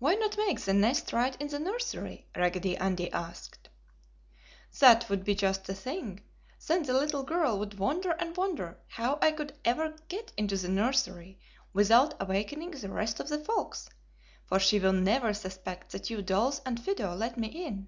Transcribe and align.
"Why 0.00 0.16
not 0.16 0.36
make 0.36 0.58
the 0.60 0.74
nest 0.74 1.12
right 1.12 1.40
in 1.40 1.46
the 1.46 1.60
nursery?" 1.60 2.26
Raggedy 2.34 2.76
Andy 2.76 3.12
asked. 3.12 3.68
"That 4.80 5.08
would 5.08 5.22
be 5.22 5.36
just 5.36 5.66
the 5.66 5.74
thing! 5.76 6.24
Then 6.66 6.82
the 6.82 6.94
little 6.94 7.22
girl 7.22 7.60
would 7.60 7.78
wonder 7.78 8.10
and 8.18 8.36
wonder 8.36 8.80
how 8.88 9.20
I 9.22 9.30
could 9.30 9.56
ever 9.64 9.94
get 10.08 10.32
into 10.36 10.56
the 10.56 10.68
nursery 10.68 11.38
without 11.72 12.20
awakening 12.20 12.72
the 12.72 12.88
rest 12.90 13.20
of 13.20 13.28
the 13.28 13.38
folks, 13.38 13.88
for 14.46 14.58
she 14.58 14.80
will 14.80 14.92
never 14.94 15.32
suspect 15.32 15.92
that 15.92 16.10
you 16.10 16.22
dolls 16.22 16.60
and 16.66 16.84
Fido 16.84 17.14
let 17.14 17.38
me 17.38 17.46
in!" 17.46 17.86